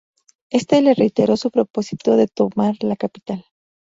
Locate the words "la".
2.81-2.95